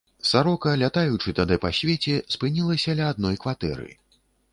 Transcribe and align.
Сарока, 0.27 0.71
лятаючы 0.83 1.33
тады 1.39 1.57
па 1.65 1.69
свеце, 1.79 2.15
спынілася 2.37 2.97
ля 3.01 3.05
адной 3.11 3.39
кватэры. 3.45 3.87